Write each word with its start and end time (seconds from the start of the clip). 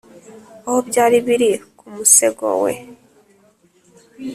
aho 0.67 0.79
byari 0.89 1.17
biri 1.25 1.49
ku 1.77 1.85
musego 1.95 2.45
we. 2.63 2.71